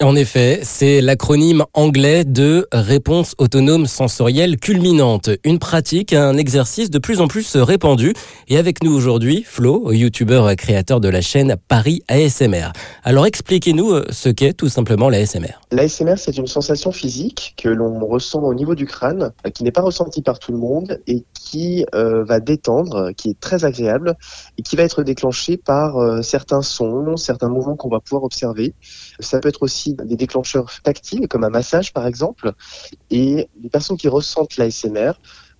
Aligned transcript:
En 0.00 0.14
effet, 0.14 0.60
c'est 0.62 1.00
l'acronyme 1.00 1.64
anglais 1.74 2.24
de 2.24 2.68
réponse 2.70 3.34
autonome 3.36 3.86
sensorielle 3.86 4.56
culminante, 4.56 5.30
une 5.42 5.58
pratique, 5.58 6.12
un 6.12 6.36
exercice 6.36 6.88
de 6.88 7.00
plus 7.00 7.20
en 7.20 7.26
plus 7.26 7.56
répandu. 7.56 8.14
Et 8.46 8.58
avec 8.58 8.84
nous 8.84 8.92
aujourd'hui, 8.94 9.42
Flo, 9.44 9.90
youtubeur 9.90 10.54
créateur 10.54 11.00
de 11.00 11.08
la 11.08 11.20
chaîne 11.20 11.56
Paris 11.66 12.04
ASMR. 12.06 12.68
Alors 13.02 13.26
expliquez-nous 13.26 13.90
euh, 13.90 14.04
ce 14.10 14.28
qu'est 14.28 14.52
tout 14.52 14.68
simplement 14.68 15.08
l'ASMR. 15.08 15.58
L'ASMR, 15.72 16.14
c'est 16.16 16.36
une 16.38 16.46
sensation 16.46 16.92
physique 16.92 17.54
que 17.56 17.68
l'on 17.68 17.98
ressent 18.06 18.42
au 18.42 18.54
niveau 18.54 18.76
du 18.76 18.86
crâne, 18.86 19.32
euh, 19.46 19.50
qui 19.50 19.64
n'est 19.64 19.72
pas 19.72 19.82
ressentie 19.82 20.22
par 20.22 20.38
tout 20.38 20.52
le 20.52 20.58
monde 20.58 21.00
et 21.08 21.24
qui 21.34 21.84
euh, 21.96 22.22
va 22.22 22.38
détendre, 22.38 23.10
qui 23.16 23.30
est 23.30 23.40
très 23.40 23.64
agréable 23.64 24.14
et 24.58 24.62
qui 24.62 24.76
va 24.76 24.84
être 24.84 25.02
déclenchée 25.02 25.56
par 25.56 26.22
certains 26.22 26.62
sons, 26.62 27.16
certains 27.16 27.48
mouvements 27.48 27.74
qu'on 27.74 27.88
va 27.88 27.98
pouvoir 27.98 28.22
observer. 28.22 28.74
Ça 29.18 29.40
peut 29.40 29.48
être 29.48 29.62
aussi 29.62 29.87
des 29.94 30.16
déclencheurs 30.16 30.70
tactiles, 30.82 31.28
comme 31.28 31.44
un 31.44 31.50
massage 31.50 31.92
par 31.92 32.06
exemple. 32.06 32.52
Et 33.10 33.48
les 33.60 33.68
personnes 33.70 33.96
qui 33.96 34.08
ressentent 34.08 34.56
l'ASMR 34.56 35.12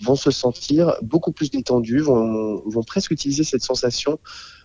vont 0.00 0.16
se 0.16 0.30
sentir 0.30 0.96
beaucoup 1.02 1.32
plus 1.32 1.50
détendues, 1.50 2.00
vont, 2.00 2.62
vont 2.66 2.82
presque 2.82 3.10
utiliser 3.10 3.44
cette 3.44 3.62
sensation 3.62 4.18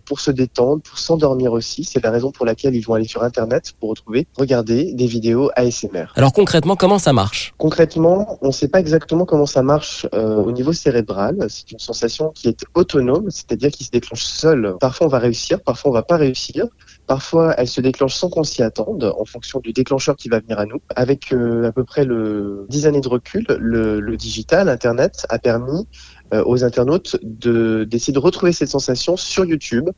pour 0.08 0.20
se 0.20 0.32
détendre, 0.32 0.82
pour 0.82 0.98
s'endormir 0.98 1.52
aussi. 1.52 1.84
C'est 1.84 2.04
la 2.04 2.12
raison 2.12 2.32
pour 2.32 2.46
laquelle 2.46 2.76
ils 2.76 2.82
vont 2.82 2.94
aller 2.94 3.08
sur 3.08 3.24
Internet 3.24 3.74
pour 3.80 3.90
retrouver, 3.90 4.26
regarder 4.38 4.94
des 4.94 5.06
vidéos 5.06 5.52
ASMR. 5.56 6.06
Alors 6.16 6.34
concrètement, 6.34 6.76
comment 6.76 6.98
ça 6.98 7.14
marche? 7.14 7.54
Concrètement, 7.58 8.38
on 8.42 8.48
ne 8.48 8.52
sait 8.52 8.70
pas 8.70 8.80
exactement 8.80 9.26
comment 9.26 9.46
ça 9.46 9.62
marche 9.62 10.08
euh, 10.14 10.38
au 10.38 10.52
niveau 10.52 10.74
cérébral. 10.74 11.46
C'est 11.50 11.72
une 11.72 11.80
sensation 11.80 12.32
qui 12.34 12.48
est 12.48 12.64
autonome, 12.74 13.30
c'est-à-dire 13.30 13.70
qui 13.70 13.84
se 13.84 13.92
déclenche 13.92 14.24
seule. 14.24 14.76
Parfois, 14.80 15.08
on 15.08 15.10
va 15.10 15.20
réussir, 15.20 15.62
parfois, 15.62 15.92
on 15.92 15.94
va 15.94 16.04
pas 16.04 16.18
réussir. 16.18 16.66
Parfois, 17.06 17.54
elle 17.58 17.68
se 17.68 17.82
déclenche 17.82 18.16
sans 18.16 18.30
qu'on 18.30 18.44
s'y 18.44 18.64
attende, 18.64 19.14
en 19.18 19.26
fonction 19.26 19.60
du 19.60 19.74
déclencheur 19.74 20.16
qui 20.16 20.30
va 20.30 20.40
venir 20.40 20.60
à 20.60 20.66
nous. 20.66 20.80
Avec 20.96 21.34
euh, 21.34 21.68
à 21.68 21.72
peu 21.72 21.84
près 21.84 22.06
le 22.06 22.66
10 22.70 22.88
années 22.88 23.02
de 23.02 23.08
recul, 23.08 23.46
le, 23.60 24.00
le 24.00 24.18
digital, 24.18 24.70
Internet, 24.70 25.26
a 25.30 25.40
permis 25.40 25.88
aux 26.34 26.64
internautes 26.64 27.18
de 27.24 27.86
d'essayer 27.90 28.14
de 28.14 28.20
retrouver 28.20 28.52
cette 28.52 28.70
sensation 28.70 29.18
sur 29.18 29.46
YouTube, 29.46 29.90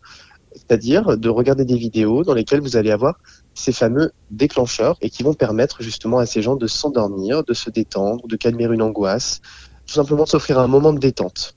c'est-à-dire 0.53 1.17
de 1.17 1.30
regarder 1.30 1.66
des 1.66 1.77
vidéos 1.77 2.23
dans 2.23 2.33
lesquelles 2.33 2.61
vous 2.61 2.77
allez 2.77 2.91
avoir 2.91 3.19
ces 3.53 3.71
fameux 3.71 4.11
déclencheurs 4.31 4.97
et 5.02 5.09
qui 5.09 5.23
vont 5.23 5.33
permettre 5.33 5.81
justement 5.81 6.19
à 6.19 6.25
ces 6.25 6.41
gens 6.41 6.55
de 6.55 6.67
s'endormir, 6.67 7.44
de 7.44 7.53
se 7.53 7.69
détendre, 7.69 8.27
de 8.27 8.36
calmer 8.36 8.66
une 8.66 8.81
angoisse, 8.81 9.41
tout 9.86 9.94
simplement 9.94 10.23
de 10.23 10.30
s'offrir 10.30 10.59
un 10.59 10.67
moment 10.67 10.94
de 10.94 10.99
détente. 10.99 11.55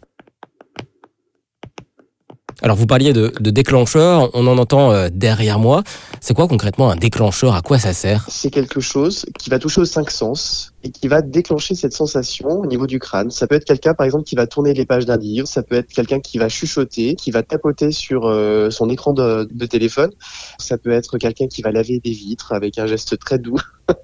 Alors 2.62 2.76
vous 2.76 2.86
parliez 2.86 3.12
de, 3.12 3.32
de 3.40 3.50
déclencheur, 3.50 4.30
on 4.34 4.46
en 4.46 4.56
entend 4.56 4.92
euh, 4.92 5.08
derrière 5.12 5.58
moi. 5.58 5.82
C'est 6.20 6.32
quoi 6.32 6.46
concrètement 6.46 6.90
un 6.90 6.96
déclencheur? 6.96 7.54
À 7.54 7.60
quoi 7.60 7.78
ça 7.78 7.92
sert? 7.92 8.26
C'est 8.28 8.50
quelque 8.50 8.80
chose 8.80 9.26
qui 9.38 9.50
va 9.50 9.58
toucher 9.58 9.80
aux 9.80 9.86
cinq 9.86 10.10
sens, 10.10 10.71
et 10.84 10.90
qui 10.90 11.08
va 11.08 11.22
déclencher 11.22 11.74
cette 11.74 11.92
sensation 11.92 12.60
au 12.60 12.66
niveau 12.66 12.86
du 12.86 12.98
crâne. 12.98 13.30
Ça 13.30 13.46
peut 13.46 13.54
être 13.54 13.64
quelqu'un, 13.64 13.94
par 13.94 14.04
exemple, 14.04 14.24
qui 14.24 14.34
va 14.34 14.46
tourner 14.46 14.74
les 14.74 14.86
pages 14.86 15.06
d'un 15.06 15.16
livre, 15.16 15.46
ça 15.46 15.62
peut 15.62 15.76
être 15.76 15.88
quelqu'un 15.88 16.20
qui 16.20 16.38
va 16.38 16.48
chuchoter, 16.48 17.14
qui 17.14 17.30
va 17.30 17.42
tapoter 17.42 17.92
sur 17.92 18.26
euh, 18.26 18.70
son 18.70 18.88
écran 18.88 19.12
de, 19.12 19.48
de, 19.50 19.66
téléphone, 19.66 20.10
ça 20.58 20.78
peut 20.78 20.90
être 20.90 21.18
quelqu'un 21.18 21.46
qui 21.46 21.62
va 21.62 21.72
laver 21.72 22.00
des 22.00 22.10
vitres 22.10 22.52
avec 22.52 22.78
un 22.78 22.86
geste 22.86 23.18
très 23.18 23.38
doux. 23.38 23.58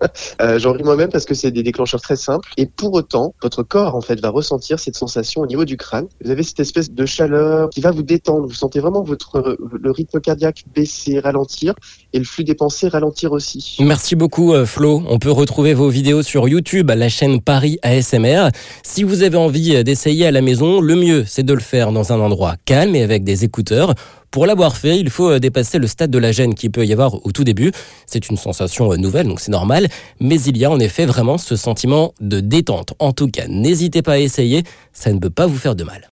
euh, 0.42 0.58
J'en 0.58 0.72
ris 0.72 0.82
moi-même 0.82 1.10
parce 1.10 1.24
que 1.24 1.34
c'est 1.34 1.50
des 1.50 1.62
déclencheurs 1.62 2.00
très 2.00 2.16
simples. 2.16 2.50
Et 2.56 2.66
pour 2.66 2.92
autant, 2.94 3.34
votre 3.42 3.62
corps, 3.62 3.94
en 3.94 4.00
fait, 4.00 4.20
va 4.20 4.30
ressentir 4.30 4.78
cette 4.78 4.96
sensation 4.96 5.40
au 5.42 5.46
niveau 5.46 5.64
du 5.64 5.76
crâne. 5.76 6.06
Vous 6.24 6.30
avez 6.30 6.42
cette 6.42 6.60
espèce 6.60 6.90
de 6.90 7.06
chaleur 7.06 7.70
qui 7.70 7.80
va 7.80 7.90
vous 7.90 8.02
détendre. 8.02 8.46
Vous 8.46 8.54
sentez 8.54 8.80
vraiment 8.80 9.02
votre 9.02 9.58
le 9.80 9.90
rythme 9.90 10.20
cardiaque 10.20 10.64
baisser, 10.74 11.20
ralentir, 11.20 11.74
et 12.12 12.18
le 12.18 12.24
flux 12.24 12.44
des 12.44 12.54
pensées 12.54 12.88
ralentir 12.88 13.32
aussi. 13.32 13.76
Merci 13.80 14.16
beaucoup, 14.16 14.52
euh, 14.52 14.66
Flo. 14.66 15.02
On 15.08 15.18
peut 15.18 15.30
retrouver 15.30 15.74
vos 15.74 15.88
vidéos 15.88 16.22
sur 16.22 16.48
YouTube 16.48 16.67
à 16.88 16.94
la 16.94 17.08
chaîne 17.08 17.40
Paris 17.40 17.78
ASMR. 17.82 18.48
Si 18.82 19.02
vous 19.02 19.22
avez 19.22 19.38
envie 19.38 19.82
d'essayer 19.84 20.26
à 20.26 20.30
la 20.30 20.42
maison, 20.42 20.80
le 20.82 20.96
mieux 20.96 21.24
c'est 21.26 21.42
de 21.42 21.54
le 21.54 21.60
faire 21.60 21.92
dans 21.92 22.12
un 22.12 22.20
endroit 22.20 22.56
calme 22.66 22.94
et 22.94 23.02
avec 23.02 23.24
des 23.24 23.44
écouteurs. 23.44 23.94
Pour 24.30 24.44
l'avoir 24.44 24.76
fait, 24.76 24.98
il 24.98 25.08
faut 25.08 25.38
dépasser 25.38 25.78
le 25.78 25.86
stade 25.86 26.10
de 26.10 26.18
la 26.18 26.30
gêne 26.30 26.54
qui 26.54 26.68
peut 26.68 26.84
y 26.84 26.92
avoir 26.92 27.14
au 27.26 27.32
tout 27.32 27.44
début. 27.44 27.72
C'est 28.04 28.28
une 28.28 28.36
sensation 28.36 28.94
nouvelle, 28.96 29.26
donc 29.26 29.40
c'est 29.40 29.50
normal. 29.50 29.88
Mais 30.20 30.38
il 30.42 30.58
y 30.58 30.66
a 30.66 30.70
en 30.70 30.78
effet 30.78 31.06
vraiment 31.06 31.38
ce 31.38 31.56
sentiment 31.56 32.12
de 32.20 32.40
détente. 32.40 32.92
En 32.98 33.12
tout 33.12 33.28
cas, 33.28 33.46
n'hésitez 33.48 34.02
pas 34.02 34.12
à 34.12 34.18
essayer, 34.18 34.62
ça 34.92 35.10
ne 35.10 35.18
peut 35.18 35.30
pas 35.30 35.46
vous 35.46 35.56
faire 35.56 35.74
de 35.74 35.84
mal. 35.84 36.06